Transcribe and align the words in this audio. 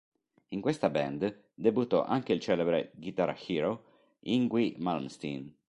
In 0.47 0.61
questa 0.61 0.89
band 0.89 1.49
debuttò 1.53 2.03
anche 2.03 2.33
il 2.33 2.39
celebre 2.39 2.89
guitar 2.95 3.37
hero 3.47 3.83
Yngwie 4.21 4.73
Malmsteen. 4.79 5.53